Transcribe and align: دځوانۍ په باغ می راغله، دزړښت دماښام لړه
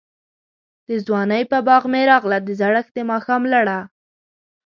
دځوانۍ 0.87 1.43
په 1.51 1.57
باغ 1.67 1.83
می 1.91 2.03
راغله، 2.11 2.37
دزړښت 2.47 2.91
دماښام 2.97 3.43
لړه 3.53 3.79